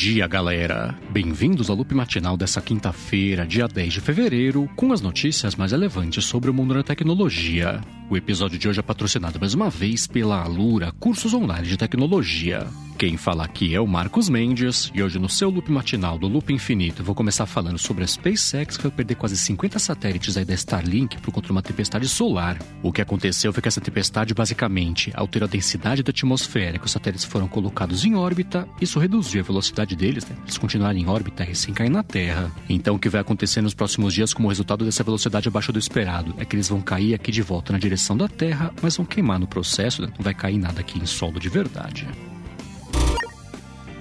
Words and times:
dia, 0.00 0.26
galera! 0.26 0.98
Bem-vindos 1.10 1.68
ao 1.68 1.76
loop 1.76 1.94
matinal 1.94 2.34
dessa 2.34 2.58
quinta-feira, 2.62 3.46
dia 3.46 3.68
10 3.68 3.92
de 3.92 4.00
fevereiro, 4.00 4.66
com 4.74 4.94
as 4.94 5.02
notícias 5.02 5.54
mais 5.54 5.72
relevantes 5.72 6.24
sobre 6.24 6.48
o 6.48 6.54
mundo 6.54 6.72
da 6.72 6.82
tecnologia. 6.82 7.82
O 8.08 8.16
episódio 8.16 8.58
de 8.58 8.66
hoje 8.66 8.80
é 8.80 8.82
patrocinado 8.82 9.38
mais 9.38 9.52
uma 9.52 9.68
vez 9.68 10.06
pela 10.06 10.42
Alura 10.42 10.90
Cursos 10.98 11.34
Online 11.34 11.68
de 11.68 11.76
Tecnologia. 11.76 12.66
Quem 13.00 13.16
fala 13.16 13.44
aqui 13.44 13.74
é 13.74 13.80
o 13.80 13.86
Marcos 13.86 14.28
Mendes 14.28 14.92
e 14.94 15.02
hoje 15.02 15.18
no 15.18 15.26
seu 15.26 15.48
loop 15.48 15.72
matinal 15.72 16.18
do 16.18 16.28
Loop 16.28 16.52
Infinito 16.52 17.00
eu 17.00 17.06
vou 17.06 17.14
começar 17.14 17.46
falando 17.46 17.78
sobre 17.78 18.04
a 18.04 18.06
SpaceX 18.06 18.76
que 18.76 18.82
vai 18.82 18.92
perder 18.92 19.14
quase 19.14 19.38
50 19.38 19.78
satélites 19.78 20.36
aí 20.36 20.44
da 20.44 20.52
Starlink 20.52 21.16
por 21.22 21.32
conta 21.32 21.46
de 21.46 21.52
uma 21.52 21.62
tempestade 21.62 22.06
solar. 22.06 22.58
O 22.82 22.92
que 22.92 23.00
aconteceu 23.00 23.54
foi 23.54 23.62
que 23.62 23.68
essa 23.68 23.80
tempestade 23.80 24.34
basicamente 24.34 25.10
alterou 25.14 25.46
a 25.46 25.50
densidade 25.50 26.02
da 26.02 26.10
atmosfera 26.10 26.78
que 26.78 26.84
os 26.84 26.92
satélites 26.92 27.24
foram 27.24 27.48
colocados 27.48 28.04
em 28.04 28.16
órbita, 28.16 28.68
isso 28.82 28.98
reduziu 28.98 29.40
a 29.40 29.46
velocidade 29.46 29.96
deles, 29.96 30.28
né? 30.28 30.36
Eles 30.42 30.58
continuarem 30.58 31.02
em 31.02 31.08
órbita 31.08 31.50
e 31.50 31.54
sem 31.54 31.72
cair 31.72 31.88
na 31.88 32.02
Terra. 32.02 32.52
Então 32.68 32.96
o 32.96 32.98
que 32.98 33.08
vai 33.08 33.22
acontecer 33.22 33.62
nos 33.62 33.72
próximos 33.72 34.12
dias 34.12 34.34
como 34.34 34.48
resultado 34.48 34.84
dessa 34.84 35.02
velocidade 35.02 35.48
abaixo 35.48 35.72
do 35.72 35.78
esperado 35.78 36.34
é 36.36 36.44
que 36.44 36.54
eles 36.54 36.68
vão 36.68 36.82
cair 36.82 37.14
aqui 37.14 37.32
de 37.32 37.40
volta 37.40 37.72
na 37.72 37.78
direção 37.78 38.14
da 38.14 38.28
Terra, 38.28 38.74
mas 38.82 38.98
vão 38.98 39.06
queimar 39.06 39.38
no 39.38 39.46
processo, 39.46 40.02
né? 40.02 40.08
não 40.18 40.22
vai 40.22 40.34
cair 40.34 40.58
nada 40.58 40.80
aqui 40.80 40.98
em 40.98 41.06
solo 41.06 41.40
de 41.40 41.48
verdade. 41.48 42.06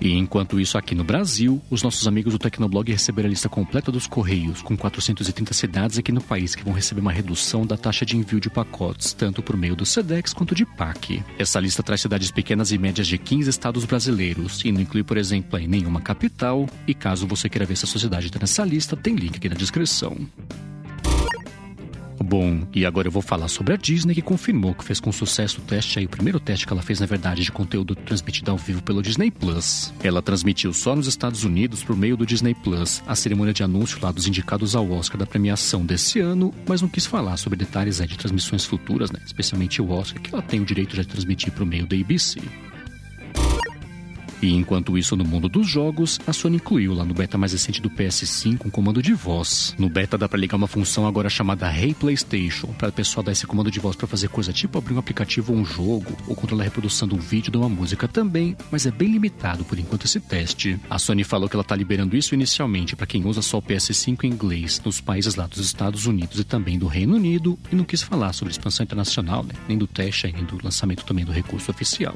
E 0.01 0.13
enquanto 0.13 0.59
isso, 0.59 0.77
aqui 0.77 0.95
no 0.95 1.03
Brasil, 1.03 1.61
os 1.69 1.83
nossos 1.83 2.07
amigos 2.07 2.33
do 2.33 2.39
Tecnoblog 2.39 2.91
receberam 2.91 3.27
a 3.27 3.29
lista 3.29 3.49
completa 3.49 3.91
dos 3.91 4.07
Correios, 4.07 4.61
com 4.61 4.77
430 4.77 5.53
cidades 5.53 5.97
aqui 5.97 6.11
no 6.11 6.21
país 6.21 6.55
que 6.55 6.63
vão 6.63 6.73
receber 6.73 7.01
uma 7.01 7.11
redução 7.11 7.65
da 7.65 7.75
taxa 7.75 8.05
de 8.05 8.15
envio 8.15 8.39
de 8.39 8.49
pacotes, 8.49 9.13
tanto 9.13 9.41
por 9.43 9.57
meio 9.57 9.75
do 9.75 9.85
SEDEX 9.85 10.33
quanto 10.33 10.55
de 10.55 10.65
PAC. 10.65 11.23
Essa 11.37 11.59
lista 11.59 11.83
traz 11.83 12.01
cidades 12.01 12.31
pequenas 12.31 12.71
e 12.71 12.77
médias 12.77 13.07
de 13.07 13.17
15 13.17 13.49
estados 13.49 13.85
brasileiros, 13.85 14.63
e 14.63 14.71
não 14.71 14.81
inclui, 14.81 15.03
por 15.03 15.17
exemplo, 15.17 15.59
nenhuma 15.59 16.01
capital. 16.01 16.67
E 16.87 16.93
caso 16.93 17.27
você 17.27 17.49
queira 17.49 17.65
ver 17.65 17.75
se 17.75 17.85
a 17.85 17.87
sociedade 17.87 18.27
está 18.27 18.39
nessa 18.39 18.63
lista, 18.63 18.95
tem 18.95 19.15
link 19.15 19.35
aqui 19.35 19.49
na 19.49 19.55
descrição. 19.55 20.17
Bom, 22.29 22.61
e 22.75 22.85
agora 22.85 23.07
eu 23.07 23.11
vou 23.11 23.23
falar 23.23 23.47
sobre 23.47 23.73
a 23.73 23.75
Disney 23.75 24.13
que 24.13 24.21
confirmou 24.21 24.75
que 24.75 24.83
fez 24.83 24.99
com 24.99 25.11
sucesso 25.11 25.59
o 25.59 25.63
teste 25.63 25.97
aí, 25.97 26.05
o 26.05 26.09
primeiro 26.09 26.39
teste 26.39 26.67
que 26.67 26.71
ela 26.71 26.83
fez 26.83 26.99
na 26.99 27.07
verdade 27.07 27.41
de 27.41 27.51
conteúdo 27.51 27.95
transmitido 27.95 28.51
ao 28.51 28.57
vivo 28.57 28.83
pelo 28.83 29.01
Disney 29.01 29.31
Plus. 29.31 29.91
Ela 30.03 30.21
transmitiu 30.21 30.71
só 30.71 30.95
nos 30.95 31.07
Estados 31.07 31.43
Unidos 31.43 31.83
por 31.83 31.97
meio 31.97 32.15
do 32.15 32.27
Disney 32.27 32.53
Plus 32.53 33.01
a 33.07 33.15
cerimônia 33.15 33.51
de 33.51 33.63
anúncio 33.63 33.97
lá 33.99 34.11
dos 34.11 34.27
indicados 34.27 34.75
ao 34.75 34.91
Oscar 34.91 35.17
da 35.17 35.25
premiação 35.25 35.83
desse 35.83 36.19
ano, 36.19 36.53
mas 36.67 36.83
não 36.83 36.87
quis 36.87 37.07
falar 37.07 37.35
sobre 37.35 37.57
detalhes 37.57 37.99
aí 37.99 38.05
de 38.05 38.15
transmissões 38.15 38.63
futuras, 38.63 39.09
né? 39.09 39.19
Especialmente 39.25 39.81
o 39.81 39.89
Oscar 39.89 40.21
que 40.21 40.31
ela 40.31 40.43
tem 40.43 40.59
o 40.59 40.65
direito 40.65 40.95
de 40.95 41.07
transmitir 41.07 41.51
por 41.51 41.65
meio 41.65 41.87
da 41.87 41.95
ABC. 41.95 42.39
E 44.41 44.53
enquanto 44.53 44.97
isso, 44.97 45.15
no 45.15 45.25
mundo 45.25 45.49
dos 45.49 45.67
jogos, 45.67 46.19
a 46.25 46.31
Sony 46.31 46.55
incluiu 46.55 46.93
lá 46.93 47.03
no 47.03 47.13
beta 47.13 47.37
mais 47.37 47.51
recente 47.51 47.81
do 47.81 47.89
PS5 47.89 48.65
um 48.65 48.69
comando 48.69 49.01
de 49.01 49.13
voz. 49.13 49.75
No 49.77 49.89
beta 49.89 50.17
dá 50.17 50.29
para 50.29 50.39
ligar 50.39 50.55
uma 50.55 50.67
função 50.67 51.05
agora 51.05 51.29
chamada 51.29 51.69
Hey 51.69 51.93
PlayStation, 51.93 52.67
para 52.67 52.87
a 52.87 52.91
pessoa 52.91 53.23
dar 53.23 53.33
esse 53.33 53.45
comando 53.45 53.69
de 53.69 53.79
voz 53.79 53.95
para 53.95 54.07
fazer 54.07 54.29
coisa 54.29 54.53
tipo 54.53 54.77
abrir 54.77 54.93
um 54.93 54.99
aplicativo 54.99 55.53
ou 55.53 55.59
um 55.59 55.65
jogo, 55.65 56.15
ou 56.27 56.35
controlar 56.35 56.63
a 56.63 56.65
reprodução 56.65 57.07
de 57.07 57.15
um 57.15 57.19
vídeo 57.19 57.51
de 57.51 57.57
uma 57.57 57.69
música 57.69 58.07
também, 58.07 58.55
mas 58.71 58.85
é 58.85 58.91
bem 58.91 59.11
limitado 59.11 59.65
por 59.65 59.77
enquanto 59.77 60.05
esse 60.05 60.19
teste. 60.19 60.79
A 60.89 60.97
Sony 60.97 61.23
falou 61.23 61.49
que 61.49 61.55
ela 61.55 61.63
tá 61.63 61.75
liberando 61.75 62.15
isso 62.15 62.33
inicialmente 62.33 62.95
para 62.95 63.07
quem 63.07 63.25
usa 63.25 63.41
só 63.41 63.57
o 63.57 63.61
PS5 63.61 64.23
em 64.23 64.27
inglês 64.27 64.81
nos 64.83 65.01
países 65.01 65.35
lá 65.35 65.47
dos 65.47 65.59
Estados 65.59 66.05
Unidos 66.05 66.39
e 66.39 66.43
também 66.43 66.79
do 66.79 66.87
Reino 66.87 67.15
Unido, 67.15 67.59
e 67.71 67.75
não 67.75 67.83
quis 67.83 68.01
falar 68.01 68.33
sobre 68.33 68.51
expansão 68.51 68.83
internacional, 68.83 69.43
né? 69.43 69.53
nem 69.67 69.77
do 69.77 69.87
teste, 69.87 70.31
nem 70.31 70.45
do 70.45 70.57
lançamento 70.63 71.03
também 71.05 71.25
do 71.25 71.31
recurso 71.31 71.71
oficial. 71.71 72.15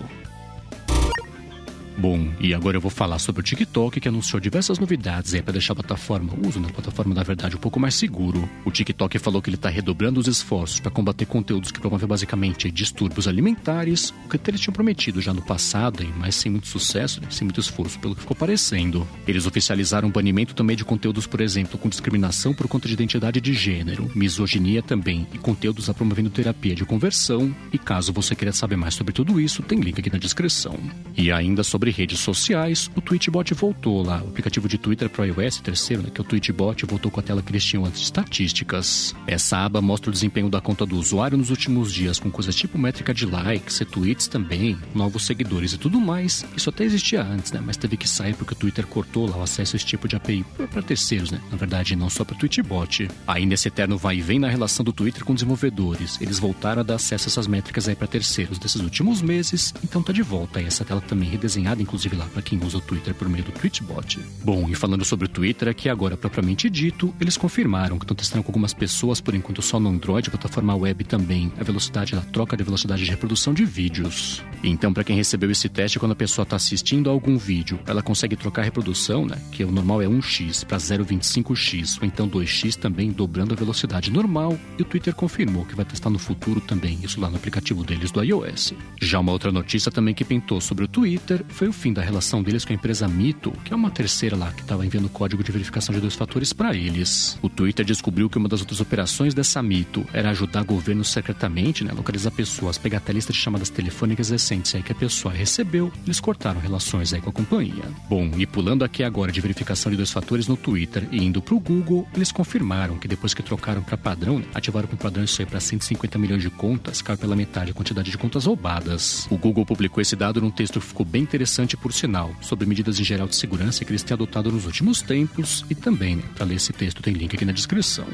Bom, 1.97 2.33
e 2.39 2.53
agora 2.53 2.77
eu 2.77 2.81
vou 2.81 2.89
falar 2.89 3.19
sobre 3.19 3.41
o 3.41 3.43
TikTok 3.43 3.99
que 3.99 4.07
anunciou 4.07 4.39
diversas 4.39 4.79
novidades 4.79 5.33
aí 5.33 5.41
para 5.41 5.53
deixar 5.53 5.73
a 5.73 5.75
plataforma, 5.75 6.33
o 6.33 6.47
uso 6.47 6.59
da 6.59 6.69
plataforma 6.69 7.13
na 7.13 7.23
verdade 7.23 7.55
um 7.55 7.59
pouco 7.59 7.79
mais 7.79 7.95
seguro. 7.95 8.49
O 8.65 8.71
TikTok 8.71 9.19
falou 9.19 9.41
que 9.41 9.49
ele 9.49 9.55
está 9.55 9.69
redobrando 9.69 10.19
os 10.19 10.27
esforços 10.27 10.79
para 10.79 10.91
combater 10.91 11.25
conteúdos 11.25 11.71
que 11.71 11.79
promovem 11.79 12.07
basicamente 12.07 12.71
distúrbios 12.71 13.27
alimentares, 13.27 14.13
o 14.25 14.29
que 14.29 14.49
eles 14.49 14.59
tinham 14.59 14.73
prometido 14.73 15.21
já 15.21 15.33
no 15.33 15.41
passado, 15.41 16.03
mas 16.17 16.35
sem 16.35 16.51
muito 16.51 16.67
sucesso, 16.67 17.21
né? 17.21 17.27
sem 17.29 17.45
muito 17.45 17.59
esforço, 17.59 17.99
pelo 17.99 18.15
que 18.15 18.21
ficou 18.21 18.35
parecendo. 18.35 19.07
Eles 19.27 19.45
oficializaram 19.45 20.09
o 20.09 20.11
banimento 20.11 20.55
também 20.55 20.75
de 20.75 20.83
conteúdos, 20.83 21.27
por 21.27 21.41
exemplo, 21.41 21.77
com 21.77 21.89
discriminação 21.89 22.53
por 22.53 22.67
conta 22.67 22.87
de 22.87 22.93
identidade 22.93 23.39
de 23.39 23.53
gênero, 23.53 24.11
misoginia 24.15 24.81
também 24.81 25.27
e 25.31 25.37
conteúdos 25.37 25.89
a 25.89 25.93
promovendo 25.93 26.29
terapia 26.29 26.75
de 26.75 26.85
conversão. 26.85 27.55
E 27.71 27.77
caso 27.77 28.11
você 28.11 28.35
queira 28.35 28.51
saber 28.51 28.75
mais 28.75 28.95
sobre 28.95 29.13
tudo 29.13 29.39
isso, 29.39 29.61
tem 29.61 29.79
link 29.79 29.99
aqui 29.99 30.11
na 30.11 30.17
descrição. 30.17 30.77
E 31.15 31.31
ainda 31.31 31.63
sobre 31.63 31.82
sobre 31.83 31.91
redes 31.91 32.19
sociais, 32.21 32.89
o 32.95 33.01
Tweetbot 33.01 33.53
voltou 33.53 34.01
lá. 34.01 34.23
O 34.23 34.29
aplicativo 34.29 34.69
de 34.69 34.77
Twitter 34.77 35.09
para 35.09 35.25
iOS, 35.25 35.59
terceiro, 35.59 36.01
né, 36.01 36.09
que 36.13 36.21
é 36.21 36.23
o 36.23 36.25
Tweetbot, 36.25 36.85
voltou 36.85 37.11
com 37.11 37.19
a 37.19 37.23
tela 37.23 37.41
que 37.41 37.51
eles 37.51 37.65
tinham 37.65 37.83
antes 37.83 38.03
estatísticas. 38.03 39.13
Essa 39.27 39.57
aba 39.57 39.81
mostra 39.81 40.09
o 40.09 40.13
desempenho 40.13 40.49
da 40.49 40.61
conta 40.61 40.85
do 40.85 40.95
usuário 40.95 41.37
nos 41.37 41.49
últimos 41.49 41.91
dias, 41.93 42.19
com 42.19 42.31
coisas 42.31 42.55
tipo 42.55 42.77
métrica 42.77 43.13
de 43.13 43.25
likes, 43.25 43.79
retweets 43.79 44.27
também, 44.27 44.77
novos 44.95 45.25
seguidores 45.25 45.73
e 45.73 45.77
tudo 45.77 45.99
mais. 45.99 46.45
Isso 46.55 46.69
até 46.69 46.85
existia 46.85 47.21
antes, 47.21 47.51
né? 47.51 47.61
Mas 47.61 47.75
teve 47.75 47.97
que 47.97 48.07
sair 48.07 48.33
porque 48.33 48.53
o 48.53 48.55
Twitter 48.55 48.87
cortou 48.87 49.29
lá 49.29 49.35
o 49.35 49.43
acesso 49.43 49.75
a 49.75 49.77
esse 49.77 49.85
tipo 49.85 50.07
de 50.07 50.15
API 50.15 50.45
para 50.71 50.81
terceiros, 50.81 51.31
né? 51.31 51.41
Na 51.51 51.57
verdade, 51.57 51.97
não 51.97 52.09
só 52.09 52.23
para 52.23 52.37
Tweetbot. 52.37 53.09
Aí 53.27 53.45
nesse 53.45 53.67
eterno 53.67 53.97
vai 53.97 54.17
e 54.17 54.21
vem 54.21 54.39
na 54.39 54.47
relação 54.47 54.85
do 54.85 54.93
Twitter 54.93 55.25
com 55.25 55.33
desenvolvedores. 55.33 56.17
Eles 56.21 56.39
voltaram 56.39 56.79
a 56.79 56.83
dar 56.83 56.95
acesso 56.95 57.27
a 57.27 57.29
essas 57.29 57.47
métricas 57.47 57.89
aí 57.89 57.95
para 57.95 58.07
terceiros 58.07 58.57
desses 58.57 58.79
últimos 58.79 59.21
meses, 59.21 59.73
então 59.83 60.01
tá 60.01 60.13
de 60.13 60.21
volta 60.21 60.59
aí 60.59 60.65
essa 60.65 60.85
tela 60.85 61.01
também 61.01 61.27
redesenhada 61.27 61.72
inclusive 61.81 62.15
lá 62.15 62.25
para 62.25 62.41
quem 62.41 62.59
usa 62.63 62.77
o 62.77 62.81
Twitter 62.81 63.13
por 63.15 63.27
meio 63.29 63.43
do 63.43 63.51
Tweetbot. 63.51 64.19
Bom, 64.43 64.69
e 64.69 64.75
falando 64.75 65.05
sobre 65.05 65.25
o 65.25 65.29
Twitter, 65.29 65.67
aqui 65.67 65.89
agora 65.89 66.17
propriamente 66.17 66.69
dito, 66.69 67.13
eles 67.19 67.37
confirmaram 67.37 67.97
que 67.97 68.03
estão 68.03 68.15
testando 68.15 68.43
com 68.43 68.51
algumas 68.51 68.73
pessoas, 68.73 69.19
por 69.21 69.33
enquanto 69.33 69.61
só 69.61 69.79
no 69.79 69.89
Android, 69.89 70.29
plataforma 70.29 70.75
web 70.75 71.03
também, 71.03 71.51
a 71.59 71.63
velocidade 71.63 72.13
da 72.15 72.21
troca 72.21 72.57
de 72.57 72.63
velocidade 72.63 73.03
de 73.03 73.09
reprodução 73.09 73.53
de 73.53 73.65
vídeos. 73.65 74.43
Então, 74.63 74.93
para 74.93 75.03
quem 75.03 75.15
recebeu 75.15 75.51
esse 75.51 75.67
teste, 75.67 75.99
quando 75.99 76.13
a 76.13 76.15
pessoa 76.15 76.43
está 76.43 76.55
assistindo 76.55 77.09
a 77.09 77.13
algum 77.13 77.37
vídeo, 77.37 77.79
ela 77.85 78.01
consegue 78.01 78.35
trocar 78.35 78.61
a 78.61 78.65
reprodução, 78.65 79.25
né? 79.25 79.37
Que 79.51 79.63
o 79.63 79.71
normal 79.71 80.01
é 80.01 80.05
1x 80.05 80.65
para 80.65 80.77
0,25x, 80.77 81.97
ou 82.01 82.07
então 82.07 82.29
2x 82.29 82.75
também, 82.75 83.11
dobrando 83.11 83.53
a 83.53 83.57
velocidade 83.57 84.11
normal. 84.11 84.57
E 84.77 84.81
o 84.81 84.85
Twitter 84.85 85.13
confirmou 85.13 85.65
que 85.65 85.75
vai 85.75 85.85
testar 85.85 86.09
no 86.09 86.19
futuro 86.19 86.61
também, 86.61 86.99
isso 87.03 87.19
lá 87.19 87.29
no 87.29 87.35
aplicativo 87.35 87.83
deles 87.83 88.11
do 88.11 88.23
iOS. 88.23 88.73
Já 89.01 89.19
uma 89.19 89.31
outra 89.31 89.51
notícia 89.51 89.91
também 89.91 90.13
que 90.13 90.23
pintou 90.23 90.61
sobre 90.61 90.85
o 90.85 90.87
Twitter 90.87 91.43
foi 91.47 91.62
foi 91.63 91.69
o 91.69 91.71
fim 91.71 91.93
da 91.93 92.01
relação 92.01 92.43
deles 92.43 92.65
com 92.65 92.73
a 92.73 92.75
empresa 92.75 93.07
Mito, 93.07 93.49
que 93.63 93.71
é 93.71 93.75
uma 93.75 93.89
terceira 93.89 94.35
lá 94.35 94.51
que 94.51 94.59
estava 94.59 94.85
enviando 94.85 95.07
código 95.07 95.41
de 95.41 95.49
verificação 95.49 95.95
de 95.95 96.01
dois 96.01 96.13
fatores 96.13 96.51
para 96.51 96.75
eles. 96.75 97.39
O 97.41 97.47
Twitter 97.47 97.85
descobriu 97.85 98.29
que 98.29 98.37
uma 98.37 98.49
das 98.49 98.59
outras 98.59 98.81
operações 98.81 99.33
dessa 99.33 99.63
Mito 99.63 100.05
era 100.11 100.31
ajudar 100.31 100.63
governos 100.63 101.07
secretamente, 101.07 101.85
né, 101.85 101.93
localizar 101.93 102.31
pessoas, 102.31 102.77
pegar 102.77 102.97
até 102.97 103.13
lista 103.13 103.31
de 103.31 103.39
chamadas 103.39 103.69
telefônicas 103.69 104.29
recentes 104.29 104.75
aí 104.75 104.83
que 104.83 104.91
a 104.91 104.95
pessoa 104.95 105.33
recebeu, 105.33 105.89
eles 106.03 106.19
cortaram 106.19 106.59
relações 106.59 107.13
aí 107.13 107.21
com 107.21 107.29
a 107.29 107.33
companhia. 107.33 107.85
Bom, 108.09 108.29
e 108.37 108.45
pulando 108.45 108.83
aqui 108.83 109.01
agora 109.01 109.31
de 109.31 109.39
verificação 109.39 109.89
de 109.89 109.95
dois 109.95 110.11
fatores 110.11 110.49
no 110.49 110.57
Twitter 110.57 111.07
e 111.13 111.23
indo 111.23 111.41
pro 111.41 111.61
Google, 111.61 112.05
eles 112.13 112.29
confirmaram 112.29 112.97
que 112.97 113.07
depois 113.07 113.33
que 113.33 113.41
trocaram 113.41 113.81
para 113.81 113.95
padrão, 113.95 114.39
né, 114.39 114.45
ativaram 114.53 114.89
com 114.89 114.97
padrão 114.97 115.23
isso 115.23 115.41
aí 115.41 115.45
para 115.45 115.61
150 115.61 116.19
milhões 116.19 116.41
de 116.41 116.49
contas, 116.49 117.01
caiu 117.01 117.17
pela 117.17 117.37
metade 117.37 117.71
a 117.71 117.73
quantidade 117.73 118.11
de 118.11 118.17
contas 118.17 118.47
roubadas. 118.47 119.25
O 119.29 119.37
Google 119.37 119.65
publicou 119.65 120.01
esse 120.01 120.17
dado 120.17 120.41
num 120.41 120.51
texto 120.51 120.81
que 120.81 120.87
ficou 120.87 121.05
bem 121.05 121.21
interessante 121.21 121.52
interessante, 121.53 121.77
por 121.77 121.93
sinal, 121.93 122.35
sobre 122.41 122.65
medidas 122.65 122.99
em 122.99 123.03
geral 123.03 123.27
de 123.27 123.35
segurança 123.35 123.85
que 123.85 123.91
eles 123.91 124.01
têm 124.01 124.15
adotado 124.15 124.51
nos 124.51 124.65
últimos 124.65 125.01
tempos 125.01 125.63
e 125.69 125.75
também, 125.75 126.15
né, 126.15 126.23
para 126.33 126.45
ler 126.45 126.55
esse 126.55 126.73
texto 126.73 127.01
tem 127.01 127.13
link 127.13 127.35
aqui 127.35 127.45
na 127.45 127.51
descrição. 127.51 128.05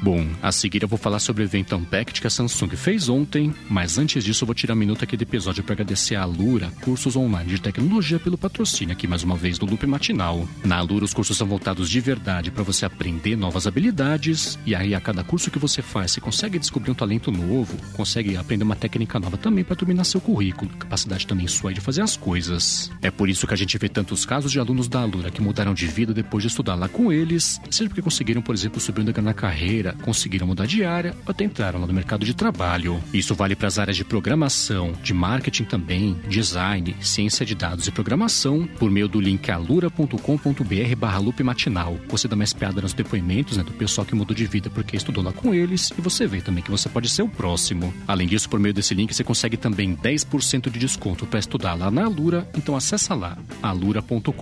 Bom, 0.00 0.26
a 0.40 0.52
seguir 0.52 0.82
eu 0.82 0.88
vou 0.88 0.98
falar 0.98 1.18
sobre 1.18 1.42
o 1.42 1.44
evento 1.44 1.74
Unpacked 1.74 2.20
que 2.20 2.26
a 2.26 2.30
Samsung 2.30 2.70
fez 2.76 3.08
ontem, 3.08 3.52
mas 3.68 3.98
antes 3.98 4.22
disso 4.22 4.44
eu 4.44 4.46
vou 4.46 4.54
tirar 4.54 4.74
um 4.74 4.76
minuto 4.76 5.02
aqui 5.02 5.16
do 5.16 5.22
episódio 5.22 5.64
para 5.64 5.72
agradecer 5.72 6.14
a 6.14 6.22
Alura, 6.22 6.70
cursos 6.82 7.16
online 7.16 7.50
de 7.50 7.60
tecnologia, 7.60 8.18
pelo 8.18 8.38
patrocínio 8.38 8.92
aqui 8.92 9.06
mais 9.06 9.24
uma 9.24 9.36
vez 9.36 9.58
do 9.58 9.66
Loop 9.66 9.84
Matinal. 9.86 10.48
Na 10.64 10.76
Alura 10.76 11.04
os 11.04 11.12
cursos 11.12 11.36
são 11.36 11.48
voltados 11.48 11.90
de 11.90 12.00
verdade 12.00 12.50
para 12.50 12.62
você 12.62 12.84
aprender 12.84 13.36
novas 13.36 13.66
habilidades, 13.66 14.58
e 14.64 14.74
aí 14.74 14.94
a 14.94 15.00
cada 15.00 15.24
curso 15.24 15.50
que 15.50 15.58
você 15.58 15.82
faz 15.82 16.12
você 16.12 16.20
consegue 16.20 16.58
descobrir 16.58 16.90
um 16.90 16.94
talento 16.94 17.32
novo, 17.32 17.76
consegue 17.92 18.36
aprender 18.36 18.64
uma 18.64 18.76
técnica 18.76 19.18
nova 19.18 19.36
também 19.36 19.64
para 19.64 19.76
terminar 19.76 20.04
seu 20.04 20.20
currículo, 20.20 20.70
capacidade 20.78 21.26
também 21.26 21.46
sua 21.48 21.72
de 21.72 21.80
fazer 21.80 22.02
as 22.02 22.16
coisas. 22.16 22.90
É 23.02 23.10
por 23.10 23.28
isso 23.28 23.46
que 23.46 23.54
a 23.54 23.56
gente 23.56 23.76
vê 23.78 23.88
tantos 23.88 24.24
casos 24.24 24.50
de 24.50 24.58
alunos 24.58 24.88
da 24.88 25.00
Alura 25.00 25.30
que 25.30 25.42
mudaram 25.42 25.74
de 25.74 25.86
vida 25.86 26.14
depois 26.14 26.42
de 26.42 26.48
estudar 26.48 26.76
lá 26.76 26.88
com 26.88 27.12
eles, 27.12 27.60
seja 27.70 27.88
porque 27.88 28.02
conseguiram, 28.02 28.40
por 28.40 28.54
exemplo, 28.54 28.80
subir 28.80 28.98
na 28.98 29.34
carreira, 29.34 29.87
carreira, 29.88 29.94
conseguiram 30.02 30.46
mudar 30.46 30.66
de 30.66 30.84
área 30.84 31.14
ou 31.24 31.30
até 31.30 31.44
entraram 31.44 31.80
lá 31.80 31.86
no 31.86 31.92
mercado 31.92 32.24
de 32.24 32.34
trabalho. 32.34 33.02
Isso 33.12 33.34
vale 33.34 33.56
para 33.56 33.68
as 33.68 33.78
áreas 33.78 33.96
de 33.96 34.04
programação, 34.04 34.92
de 35.02 35.14
marketing 35.14 35.64
também, 35.64 36.16
design, 36.28 36.94
ciência 37.00 37.44
de 37.46 37.54
dados 37.54 37.86
e 37.86 37.92
programação, 37.92 38.68
por 38.78 38.90
meio 38.90 39.08
do 39.08 39.20
link 39.20 39.50
alura.com.br 39.50 40.96
barra 40.96 41.18
loop 41.18 41.42
matinal. 41.42 41.98
Você 42.08 42.28
dá 42.28 42.36
mais 42.36 42.52
piada 42.52 42.80
nos 42.80 42.92
depoimentos 42.92 43.56
né, 43.56 43.62
do 43.62 43.72
pessoal 43.72 44.04
que 44.04 44.14
mudou 44.14 44.34
de 44.34 44.46
vida 44.46 44.70
porque 44.70 44.96
estudou 44.96 45.22
lá 45.22 45.32
com 45.32 45.54
eles 45.54 45.92
e 45.96 46.00
você 46.00 46.26
vê 46.26 46.40
também 46.40 46.62
que 46.62 46.70
você 46.70 46.88
pode 46.88 47.08
ser 47.08 47.22
o 47.22 47.28
próximo. 47.28 47.92
Além 48.06 48.26
disso, 48.26 48.48
por 48.48 48.60
meio 48.60 48.74
desse 48.74 48.94
link 48.94 49.14
você 49.14 49.24
consegue 49.24 49.56
também 49.56 49.96
10% 49.96 50.70
de 50.70 50.78
desconto 50.78 51.26
para 51.26 51.38
estudar 51.38 51.74
lá 51.74 51.90
na 51.90 52.04
Alura, 52.04 52.48
então 52.56 52.76
acessa 52.76 53.14
lá 53.14 53.36
alura.com.br 53.62 54.32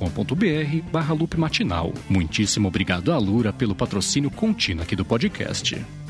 barra 0.90 1.14
loop 1.14 1.38
matinal. 1.38 1.92
Muitíssimo 2.08 2.68
obrigado 2.68 3.12
Alura 3.12 3.52
pelo 3.52 3.74
patrocínio 3.74 4.30
contínuo 4.30 4.82
aqui 4.82 4.96
do 4.96 5.04
podcast. 5.04 5.35
podcast 5.36 5.70
you. 5.72 6.05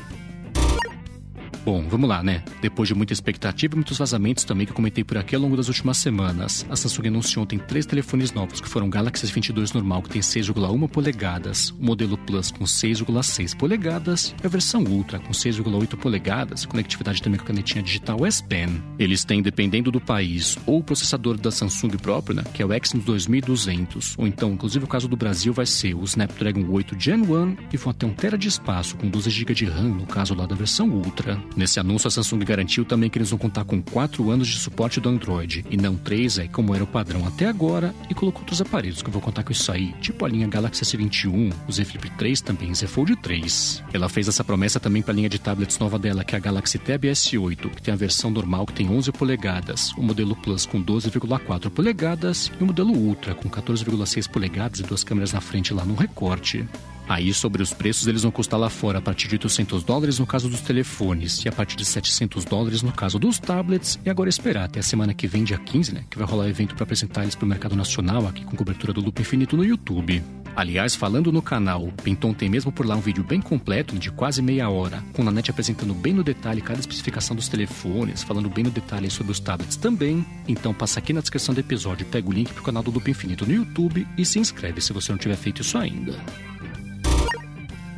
Bom, 1.67 1.85
vamos 1.89 2.07
lá, 2.07 2.23
né? 2.23 2.45
Depois 2.61 2.87
de 2.87 2.95
muita 2.95 3.11
expectativa 3.11 3.73
e 3.73 3.75
muitos 3.75 3.97
vazamentos 3.97 4.45
também 4.45 4.65
que 4.65 4.71
eu 4.71 4.75
comentei 4.75 5.03
por 5.03 5.17
aqui 5.17 5.35
ao 5.35 5.41
longo 5.41 5.57
das 5.57 5.67
últimas 5.67 5.97
semanas, 5.97 6.65
a 6.69 6.77
Samsung 6.77 7.09
anunciou 7.09 7.43
ontem 7.43 7.59
três 7.59 7.85
telefones 7.85 8.31
novos 8.31 8.61
que 8.61 8.69
foram 8.69 8.89
Galaxy 8.89 9.27
S22 9.27 9.73
normal 9.73 10.01
que 10.01 10.11
tem 10.11 10.21
6,1 10.21 10.87
polegadas, 10.87 11.71
o 11.71 11.83
modelo 11.83 12.17
Plus 12.19 12.51
com 12.51 12.63
6,6 12.63 13.53
polegadas 13.57 14.33
e 14.41 14.45
a 14.47 14.49
versão 14.49 14.81
Ultra 14.81 15.19
com 15.19 15.33
6,8 15.33 15.97
polegadas, 15.97 16.65
conectividade 16.65 17.21
também 17.21 17.37
com 17.37 17.43
a 17.43 17.47
canetinha 17.47 17.83
digital 17.83 18.25
S 18.25 18.41
Pen. 18.41 18.81
Eles 18.97 19.25
têm, 19.25 19.41
dependendo 19.41 19.91
do 19.91 19.99
país, 19.99 20.57
ou 20.65 20.79
o 20.79 20.83
processador 20.83 21.37
da 21.37 21.51
Samsung 21.51 21.97
próprio, 21.97 22.37
né, 22.37 22.43
que 22.53 22.63
é 22.63 22.65
o 22.65 22.71
Exynos 22.71 23.05
2200, 23.05 24.15
ou 24.17 24.25
então, 24.25 24.53
inclusive 24.53 24.85
o 24.85 24.87
caso 24.87 25.09
do 25.09 25.17
Brasil 25.17 25.51
vai 25.51 25.65
ser 25.65 25.95
o 25.95 26.05
Snapdragon 26.05 26.65
8 26.69 26.95
Gen 26.97 27.23
1 27.23 27.57
e 27.73 27.75
vão 27.75 27.91
até 27.91 28.05
1 28.05 28.13
TB 28.13 28.37
de 28.37 28.47
espaço 28.47 28.95
com 28.95 29.09
12 29.09 29.29
GB 29.29 29.53
de 29.53 29.65
RAM 29.65 29.89
no 29.89 30.05
caso 30.05 30.33
lá 30.33 30.45
da 30.45 30.55
versão 30.55 30.87
Ultra. 30.87 31.37
Nesse 31.57 31.79
anúncio, 31.79 32.07
a 32.07 32.11
Samsung 32.11 32.37
garantiu 32.45 32.85
também 32.85 33.09
que 33.09 33.17
eles 33.17 33.31
vão 33.31 33.39
contar 33.39 33.65
com 33.65 33.81
4 33.81 34.29
anos 34.29 34.47
de 34.47 34.59
suporte 34.59 35.01
do 35.01 35.09
Android, 35.09 35.65
e 35.71 35.75
não 35.75 35.95
3, 35.95 36.37
aí, 36.37 36.47
como 36.47 36.75
era 36.75 36.83
o 36.83 36.87
padrão 36.87 37.25
até 37.25 37.47
agora, 37.47 37.95
e 38.11 38.13
colocou 38.13 38.41
outros 38.41 38.61
aparelhos 38.61 39.01
que 39.01 39.09
eu 39.09 39.11
vou 39.11 39.21
contar 39.21 39.41
com 39.41 39.51
isso 39.51 39.71
aí, 39.71 39.91
tipo 39.99 40.23
a 40.23 40.29
linha 40.29 40.47
Galaxy 40.47 40.83
S21, 40.83 41.51
o 41.67 41.71
Z 41.71 41.83
Flip 41.83 42.11
3 42.11 42.41
também, 42.41 42.75
Z 42.75 42.85
Fold 42.85 43.15
3. 43.15 43.83
Ela 43.91 44.07
fez 44.07 44.27
essa 44.27 44.43
promessa 44.43 44.79
também 44.79 45.01
para 45.01 45.13
a 45.13 45.15
linha 45.15 45.29
de 45.29 45.39
tablets 45.39 45.79
nova 45.79 45.97
dela, 45.97 46.23
que 46.23 46.35
é 46.35 46.37
a 46.37 46.41
Galaxy 46.41 46.77
Tab 46.77 47.03
S8, 47.03 47.71
que 47.71 47.81
tem 47.81 47.91
a 47.91 47.97
versão 47.97 48.29
normal 48.29 48.67
que 48.67 48.73
tem 48.73 48.87
11 48.87 49.11
polegadas, 49.11 49.91
o 49.93 50.03
modelo 50.03 50.35
Plus 50.35 50.67
com 50.67 50.79
12,4 50.79 51.71
polegadas 51.71 52.51
e 52.59 52.63
o 52.63 52.67
modelo 52.67 52.93
Ultra 52.93 53.33
com 53.33 53.49
14,6 53.49 54.29
polegadas 54.29 54.79
e 54.79 54.83
duas 54.83 55.03
câmeras 55.03 55.33
na 55.33 55.41
frente 55.41 55.73
lá 55.73 55.83
no 55.83 55.95
recorte. 55.95 56.67
Aí, 57.07 57.33
sobre 57.33 57.63
os 57.63 57.73
preços, 57.73 58.05
eles 58.07 58.23
vão 58.23 58.31
custar 58.31 58.59
lá 58.59 58.69
fora 58.69 58.99
a 58.99 59.01
partir 59.01 59.27
de 59.27 59.35
800 59.35 59.83
dólares 59.83 60.19
no 60.19 60.27
caso 60.27 60.49
dos 60.49 60.61
telefones 60.61 61.43
e 61.45 61.47
a 61.49 61.51
partir 61.51 61.77
de 61.77 61.85
700 61.85 62.43
dólares 62.43 62.81
no 62.81 62.91
caso 62.91 63.17
dos 63.17 63.39
tablets. 63.39 63.97
E 64.05 64.09
agora 64.09 64.29
esperar 64.29 64.65
até 64.65 64.79
a 64.79 64.83
semana 64.83 65.13
que 65.13 65.27
vem, 65.27 65.43
dia 65.43 65.57
15, 65.57 65.93
né? 65.93 66.03
Que 66.09 66.17
vai 66.17 66.27
rolar 66.27 66.49
evento 66.49 66.75
para 66.75 66.83
apresentar 66.83 67.23
eles 67.23 67.35
para 67.35 67.45
o 67.45 67.49
mercado 67.49 67.75
nacional 67.75 68.27
aqui 68.27 68.43
com 68.43 68.57
cobertura 68.57 68.91
do 68.91 69.01
Loop 69.01 69.21
Infinito 69.21 69.55
no 69.55 69.63
YouTube. 69.63 70.21
Aliás, 70.57 70.95
falando 70.95 71.31
no 71.31 71.39
canal, 71.39 71.93
Pinton 72.03 72.33
tem 72.33 72.49
mesmo 72.49 72.71
por 72.71 72.83
lá 72.83 72.95
um 72.95 72.99
vídeo 72.99 73.23
bem 73.23 73.39
completo, 73.39 73.95
de 73.97 74.09
quase 74.09 74.41
meia 74.41 74.67
hora, 74.67 75.03
com 75.13 75.21
a 75.21 75.31
net 75.31 75.51
apresentando 75.51 75.93
bem 75.93 76.13
no 76.13 76.23
detalhe 76.23 76.61
cada 76.61 76.79
especificação 76.79 77.35
dos 77.35 77.47
telefones, 77.47 78.23
falando 78.23 78.49
bem 78.49 78.63
no 78.63 78.71
detalhe 78.71 79.07
sobre 79.11 79.31
os 79.31 79.39
tablets 79.39 79.77
também. 79.77 80.25
Então 80.47 80.73
passa 80.73 80.97
aqui 80.97 81.13
na 81.13 81.21
descrição 81.21 81.53
do 81.53 81.59
episódio, 81.59 82.07
pega 82.07 82.27
o 82.27 82.33
link 82.33 82.51
pro 82.53 82.63
canal 82.63 82.81
do 82.81 82.89
Loop 82.89 83.09
Infinito 83.09 83.45
no 83.45 83.53
YouTube 83.53 84.07
e 84.17 84.25
se 84.25 84.39
inscreve 84.39 84.81
se 84.81 84.91
você 84.91 85.11
não 85.11 85.19
tiver 85.19 85.37
feito 85.37 85.61
isso 85.61 85.77
ainda. 85.77 86.15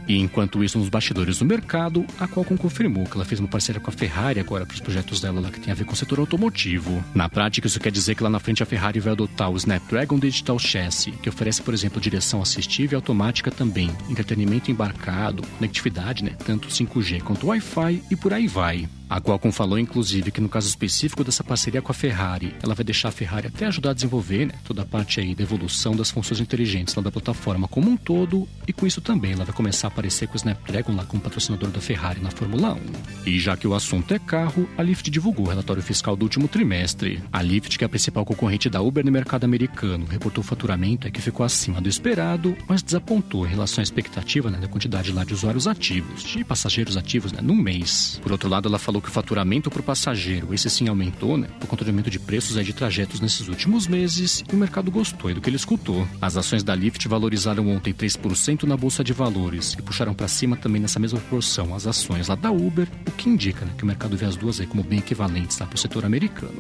E 0.10 0.18
enquanto 0.18 0.64
isso, 0.64 0.80
nos 0.80 0.90
bastidores 0.90 1.38
do 1.38 1.46
mercado, 1.46 2.04
a 2.20 2.28
Qualcomm 2.28 2.58
confirmou 2.58 3.06
que 3.06 3.16
ela 3.16 3.24
fez 3.24 3.40
uma 3.40 3.48
parceria 3.48 3.80
com 3.80 3.92
a 3.92 3.94
Ferrari 3.94 4.40
agora 4.40 4.66
para 4.66 4.74
os 4.74 4.82
projetos 4.82 5.22
dela 5.22 5.40
lá 5.40 5.52
que 5.52 5.60
tem 5.60 5.72
a 5.72 5.76
ver 5.76 5.86
com 5.86 5.94
o 5.94 5.96
setor 5.96 6.18
automotivo. 6.18 7.04
Na 7.14 7.30
prática, 7.30 7.68
isso 7.68 7.80
quer 7.80 7.92
dizer 7.92 8.16
que 8.16 8.24
lá 8.24 8.30
na 8.30 8.40
frente 8.40 8.64
a 8.64 8.66
Ferrari 8.66 9.00
vai 9.00 9.14
adotar 9.14 9.52
o 9.52 9.56
Snapdragon 9.56 10.18
Digital 10.18 10.58
Chassis, 10.58 11.14
que 11.22 11.30
oferece, 11.30 11.62
por 11.62 11.76
exemplo, 11.76 12.02
direção 12.02 12.42
assistiva 12.42 12.94
e 12.94 12.96
automática 12.96 13.52
também, 13.52 13.92
entretenimento 14.10 14.72
embarcado, 14.72 15.44
conectividade, 15.60 16.24
né, 16.24 16.36
tanto 16.44 16.70
5G 16.70 17.22
quanto 17.22 17.46
Wi-Fi 17.46 18.02
e 18.10 18.16
por 18.16 18.34
aí 18.34 18.48
vai. 18.48 18.90
A 19.10 19.20
Qualcomm 19.20 19.52
falou, 19.52 19.80
inclusive, 19.80 20.32
que 20.32 20.40
no 20.40 20.48
caso 20.48 20.68
específico 20.68 21.24
dessa 21.24 21.44
parceria 21.44 21.82
com 21.82 21.92
a 21.92 21.96
Ferrari, 21.96 22.54
ela 22.62 22.76
vai 22.76 22.84
deixar 22.84 23.10
a 23.10 23.12
Ferrari 23.12 23.48
até 23.48 23.66
ajudar 23.66 23.90
a 23.90 23.94
desenvolver 23.94 24.46
né, 24.46 24.54
toda 24.64 24.84
a 24.84 24.86
parte 24.86 25.20
aí 25.20 25.34
da 25.34 25.42
evolução 25.42 25.96
das 25.96 26.12
funções 26.12 26.40
inteligentes 26.40 26.94
lá 26.94 27.02
da 27.02 27.12
plataforma 27.12 27.68
como 27.68 27.90
um 27.90 27.98
todo, 27.98 28.48
e 28.68 28.72
com 28.72 28.86
isso 28.86 29.02
também 29.02 29.32
ela 29.32 29.46
vai 29.46 29.56
começar 29.56 29.88
a 29.88 29.90
aparecer 29.90 30.28
com 30.28 30.36
o 30.36 30.38
Snapdragon 30.38 30.96
lá 30.96 31.06
como 31.06 31.24
patrocinador 31.24 31.72
da 31.72 31.82
Ferrari 31.82 32.22
na 32.22 32.30
Fórmula 32.30 32.74
1. 32.74 32.80
E 33.26 33.40
já 33.40 33.58
que 33.58 33.68
o 33.68 33.74
assunto 33.74 34.14
é 34.14 34.20
carro, 34.20 34.70
a 34.78 34.84
Lyft 34.84 35.10
divulgou 35.10 35.48
o 35.48 35.50
relatório 35.50 35.82
fiscal 35.82 36.16
do 36.16 36.22
último 36.22 36.48
trimestre. 36.48 37.20
A 37.32 37.42
Lyft, 37.42 37.80
que 37.80 37.84
é 37.84 37.88
a 37.88 37.90
principal 37.90 38.24
concorrente 38.24 38.70
da 38.70 38.80
Uber 38.80 39.04
no 39.04 39.12
mercado 39.12 39.44
americano, 39.44 40.06
reportou 40.06 40.44
faturamento 40.44 41.10
que 41.12 41.22
ficou 41.22 41.44
acima 41.44 41.82
do 41.82 41.90
esperado, 41.90 42.56
mas 42.68 42.84
desapontou 42.84 43.48
em 43.48 43.50
relação 43.50 43.82
à 43.82 43.84
expectativa 43.84 44.52
né, 44.52 44.60
da 44.60 44.68
quantidade 44.68 45.12
lá 45.12 45.24
de 45.24 45.34
usuários 45.34 45.68
ativos, 45.68 46.22
de 46.22 46.44
passageiros 46.44 46.96
ativos 46.96 47.32
né, 47.32 47.40
no 47.42 47.56
mês. 47.56 48.20
Por 48.22 48.32
outro 48.32 48.48
lado, 48.48 48.68
ela 48.68 48.78
falou 48.78 48.99
que 49.02 49.10
o 49.10 49.12
faturamento 49.12 49.70
para 49.70 49.82
o 49.82 49.84
passageiro, 49.84 50.54
esse 50.54 50.70
sim 50.70 50.88
aumentou, 50.88 51.38
né? 51.38 51.48
Por 51.60 51.68
conta 51.68 51.84
do 51.84 51.90
aumento 51.90 52.10
de 52.10 52.20
preços 52.20 52.58
aí 52.58 52.64
de 52.64 52.74
trajetos 52.74 53.20
nesses 53.20 53.48
últimos 53.48 53.88
meses 53.88 54.44
e 54.52 54.56
o 54.56 54.58
mercado 54.58 54.92
gostou 54.92 55.34
do 55.34 55.42
que 55.42 55.50
ele 55.50 55.58
escutou. 55.58 56.08
As 56.22 56.38
ações 56.38 56.64
da 56.64 56.74
Lyft 56.74 57.08
valorizaram 57.08 57.68
ontem 57.70 57.94
3% 57.94 58.64
na 58.64 58.78
bolsa 58.78 59.04
de 59.04 59.14
valores 59.14 59.74
e 59.78 59.82
puxaram 59.82 60.14
para 60.14 60.28
cima 60.28 60.56
também 60.56 60.82
nessa 60.82 61.00
mesma 61.00 61.20
proporção 61.20 61.76
as 61.76 61.86
ações 61.86 62.28
lá 62.28 62.36
da 62.36 62.52
Uber, 62.52 62.88
o 63.08 63.12
que 63.12 63.30
indica 63.30 63.66
né, 63.66 63.72
que 63.78 63.84
o 63.84 63.88
mercado 63.88 64.18
vê 64.18 64.26
as 64.26 64.36
duas 64.36 64.60
aí 64.60 64.66
como 64.66 64.84
bem 64.84 65.00
equivalentes 65.00 65.58
para 65.58 65.76
o 65.76 65.78
setor 65.78 66.06
americano. 66.06 66.56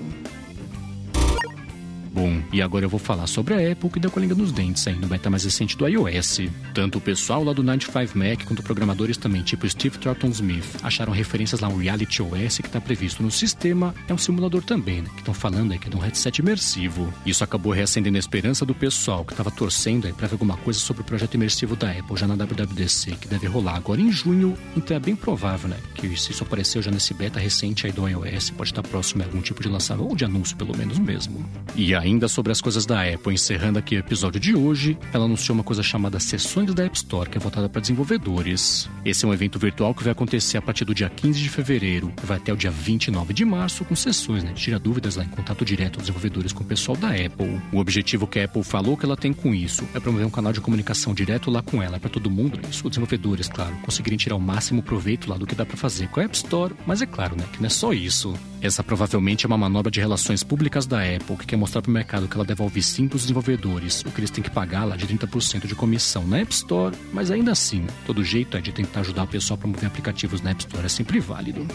E 2.52 2.62
agora 2.62 2.86
eu 2.86 2.90
vou 2.90 3.00
falar 3.00 3.28
sobre 3.28 3.54
a 3.54 3.72
Apple 3.72 3.90
que 3.90 4.00
deu 4.00 4.12
com 4.12 4.20
a 4.20 4.22
língua 4.22 4.36
nos 4.36 4.52
dentes 4.52 4.86
aí 4.88 4.96
no 4.96 5.08
beta 5.08 5.30
mais 5.30 5.44
recente 5.44 5.78
do 5.78 5.88
iOS. 5.88 6.42
Tanto 6.74 6.98
o 6.98 7.02
pessoal 7.02 7.44
lá 7.44 7.54
do 7.54 7.64
95 7.64 8.18
Mac 8.18 8.44
quanto 8.46 8.62
programadores 8.64 9.18
também, 9.18 9.42
tipo 9.42 9.70
Steve 9.70 9.98
Troughton 9.98 10.30
Smith, 10.30 10.66
acharam 10.84 11.14
referências 11.14 11.62
lá 11.62 11.70
no 11.70 11.78
Reality 11.78 12.22
OS 12.22 12.58
que 12.58 12.68
está 12.68 12.82
previsto 12.82 13.24
no 13.24 13.32
sistema. 13.32 13.94
É 14.08 14.14
um 14.14 14.18
simulador 14.18 14.64
também, 14.64 15.02
né? 15.02 15.10
Que 15.14 15.20
estão 15.20 15.34
falando 15.34 15.72
aí 15.72 15.80
que 15.80 15.88
é 15.88 15.90
de 15.90 15.96
um 15.96 16.00
headset 16.00 16.42
imersivo. 16.42 17.14
Isso 17.26 17.44
acabou 17.44 17.72
reacendendo 17.72 18.18
a 18.18 18.20
esperança 18.20 18.66
do 18.66 18.76
pessoal 18.76 19.24
que 19.24 19.34
estava 19.34 19.52
torcendo 19.52 20.08
aí 20.08 20.14
para 20.14 20.28
ver 20.28 20.34
alguma 20.34 20.58
coisa 20.58 20.80
sobre 20.80 21.02
o 21.02 21.06
projeto 21.06 21.36
imersivo 21.36 21.76
da 21.76 21.92
Apple 21.92 22.18
já 22.18 22.28
na 22.28 22.36
WWDC, 22.36 23.12
que 23.12 23.28
deve 23.28 23.48
rolar 23.48 23.76
agora 23.76 24.02
em 24.02 24.12
junho. 24.12 24.58
Então 24.76 24.98
é 24.98 25.00
bem 25.00 25.16
provável, 25.16 25.70
né? 25.70 25.78
Que 25.96 26.18
se 26.18 26.32
isso 26.32 26.44
apareceu 26.44 26.82
já 26.82 26.92
nesse 26.92 27.14
beta 27.14 27.40
recente 27.40 27.86
aí 27.86 27.92
do 27.92 28.08
iOS, 28.08 28.50
pode 28.52 28.72
estar 28.72 28.84
próximo 28.84 29.24
a 29.24 29.26
algum 29.26 29.42
tipo 29.42 29.62
de 29.62 29.70
lançamento 29.70 30.08
ou 30.08 30.16
de 30.16 30.26
anúncio, 30.26 30.56
pelo 30.56 30.76
menos 30.78 31.00
mesmo. 31.00 31.46
E 31.76 31.96
ainda 32.10 32.28
sobre 32.28 32.52
as 32.52 32.60
coisas 32.60 32.86
da 32.86 33.02
Apple, 33.04 33.34
encerrando 33.34 33.78
aqui 33.80 33.96
o 33.96 34.00
episódio 34.00 34.40
de 34.40 34.56
hoje, 34.56 34.98
ela 35.14 35.26
anunciou 35.26 35.54
uma 35.54 35.64
coisa 35.64 35.84
chamada 35.84 36.20
Sessões 36.20 36.74
da 36.74 36.84
App 36.84 36.98
Store, 36.98 37.30
que 37.30 37.38
é 37.38 37.42
voltada 37.42 37.70
para 37.70 37.82
desenvolvedores. 37.82 38.90
Esse 39.06 39.26
é 39.26 39.28
um 39.28 39.34
evento 39.34 39.60
virtual 39.60 39.94
que 39.94 40.04
vai 40.04 40.12
acontecer 40.12 40.58
a 40.58 40.62
partir 40.62 40.86
do 40.86 40.94
dia 40.94 41.10
15 41.10 41.40
de 41.40 41.50
fevereiro, 41.50 42.12
vai 42.24 42.38
até 42.38 42.52
o 42.52 42.58
dia 42.58 42.72
29 42.72 43.34
de 43.34 43.46
março, 43.46 43.86
com 43.86 43.96
sessões, 43.96 44.44
né? 44.44 44.54
Tira 44.54 44.80
dúvidas 44.80 45.16
lá 45.16 45.24
em 45.24 45.28
contato 45.28 45.64
direto 45.64 45.94
dos 45.98 46.08
desenvolvedores 46.08 46.52
com 46.52 46.64
o 46.64 46.68
pessoal 46.68 46.98
da 46.98 47.10
Apple. 47.10 47.62
O 47.72 47.78
objetivo 47.78 48.28
que 48.28 48.40
a 48.40 48.46
Apple 48.46 48.64
falou 48.64 48.98
que 48.98 49.06
ela 49.06 49.16
tem 49.16 49.32
com 49.32 49.54
isso 49.54 49.88
é 49.94 50.00
promover 50.00 50.26
um 50.26 50.32
canal 50.32 50.52
de 50.52 50.62
comunicação 50.62 51.14
direto 51.14 51.52
lá 51.52 51.62
com 51.62 51.82
ela, 51.82 52.00
para 52.00 52.10
todo 52.10 52.30
mundo, 52.30 52.58
né? 52.58 52.70
os 52.70 52.82
desenvolvedores, 52.82 53.48
claro, 53.48 53.76
conseguirem 53.84 54.18
tirar 54.18 54.36
o 54.36 54.40
máximo 54.40 54.82
proveito 54.82 55.30
lá 55.30 55.38
do 55.38 55.46
que 55.46 55.56
dá 55.56 55.66
para 55.66 55.78
fazer 55.78 56.08
com 56.08 56.20
a 56.20 56.24
App 56.24 56.36
Store, 56.36 56.74
mas 56.88 57.02
é 57.02 57.06
claro, 57.06 57.36
né, 57.36 57.46
que 57.52 57.60
não 57.60 57.68
é 57.68 57.70
só 57.70 57.94
isso. 57.94 58.34
Essa 58.62 58.84
provavelmente 58.84 59.46
é 59.46 59.48
uma 59.48 59.58
manobra 59.58 59.90
de 59.90 60.00
relações 60.00 60.44
públicas 60.44 60.86
da 60.86 61.02
Apple 61.02 61.38
que 61.38 61.46
quer 61.46 61.56
mostrar 61.56 61.82
para 61.82 61.92
mercado 62.00 62.28
que 62.30 62.36
ela 62.36 62.46
devolve 62.46 62.82
sim 62.82 63.08
para 63.08 63.18
os 63.18 63.24
desenvolvedores. 63.24 64.02
O 64.06 64.12
que 64.12 64.22
eles 64.22 64.32
têm 64.32 64.44
que 64.44 64.50
pagar 64.50 64.86
lá 64.86 64.96
de 64.96 65.06
30% 65.06 65.68
de 65.68 65.76
comissão 65.76 66.26
na 66.26 66.40
App 66.40 66.54
Store, 66.54 66.96
mas 67.12 67.30
ainda 67.30 67.52
assim, 67.52 67.86
todo 68.06 68.24
jeito 68.24 68.56
é 68.56 68.62
de 68.62 68.72
tentar 68.72 69.02
ajudar 69.02 69.24
o 69.24 69.28
pessoal 69.28 69.58
a 69.58 69.60
promover 69.60 69.86
aplicativos 69.86 70.42
na 70.42 70.52
App 70.52 70.62
Store. 70.62 70.86
É 70.86 70.90
sempre 70.90 71.20
válido. 71.20 71.68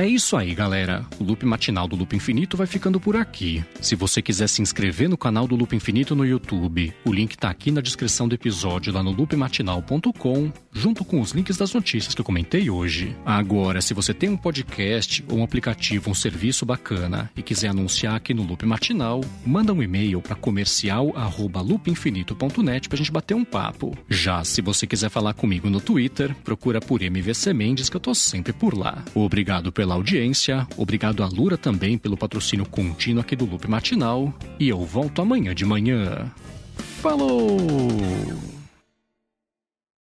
É 0.00 0.08
isso 0.08 0.34
aí, 0.34 0.54
galera. 0.54 1.04
O 1.18 1.24
loop 1.24 1.44
matinal 1.44 1.86
do 1.86 1.94
Loop 1.94 2.16
Infinito 2.16 2.56
vai 2.56 2.66
ficando 2.66 2.98
por 2.98 3.16
aqui. 3.16 3.62
Se 3.82 3.94
você 3.94 4.22
quiser 4.22 4.48
se 4.48 4.62
inscrever 4.62 5.10
no 5.10 5.18
canal 5.18 5.46
do 5.46 5.54
Loop 5.54 5.76
Infinito 5.76 6.16
no 6.16 6.24
YouTube, 6.24 6.90
o 7.04 7.12
link 7.12 7.36
tá 7.36 7.50
aqui 7.50 7.70
na 7.70 7.82
descrição 7.82 8.26
do 8.26 8.34
episódio 8.34 8.94
lá 8.94 9.02
no 9.02 9.10
loopmatinal.com, 9.10 10.50
junto 10.72 11.04
com 11.04 11.20
os 11.20 11.32
links 11.32 11.58
das 11.58 11.74
notícias 11.74 12.14
que 12.14 12.20
eu 12.22 12.24
comentei 12.24 12.70
hoje. 12.70 13.14
Agora, 13.26 13.82
se 13.82 13.92
você 13.92 14.14
tem 14.14 14.30
um 14.30 14.38
podcast 14.38 15.22
ou 15.28 15.40
um 15.40 15.44
aplicativo, 15.44 16.10
um 16.10 16.14
serviço 16.14 16.64
bacana 16.64 17.30
e 17.36 17.42
quiser 17.42 17.68
anunciar 17.68 18.14
aqui 18.14 18.32
no 18.32 18.42
Loop 18.42 18.64
Matinal, 18.64 19.20
manda 19.44 19.74
um 19.74 19.82
e-mail 19.82 20.22
para 20.22 20.34
comercial@loopinfinito.net 20.34 22.88
pra 22.88 22.96
gente 22.96 23.12
bater 23.12 23.34
um 23.34 23.44
papo. 23.44 23.94
Já 24.08 24.42
se 24.44 24.62
você 24.62 24.86
quiser 24.86 25.10
falar 25.10 25.34
comigo 25.34 25.68
no 25.68 25.78
Twitter, 25.78 26.34
procura 26.42 26.80
por 26.80 27.02
MVC 27.02 27.52
Mendes 27.52 27.90
que 27.90 27.98
eu 27.98 28.00
tô 28.00 28.14
sempre 28.14 28.54
por 28.54 28.74
lá. 28.74 29.04
Obrigado 29.14 29.70
pela 29.70 29.89
pela 29.90 29.94
audiência, 29.96 30.68
obrigado 30.76 31.20
a 31.24 31.26
Lura 31.26 31.58
também 31.58 31.98
pelo 31.98 32.16
patrocínio 32.16 32.64
contínuo 32.64 33.20
aqui 33.20 33.34
do 33.34 33.44
Loop 33.44 33.68
Matinal, 33.68 34.32
e 34.58 34.68
eu 34.68 34.84
volto 34.84 35.20
amanhã 35.20 35.52
de 35.52 35.64
manhã. 35.64 36.30
Falou! 37.02 37.58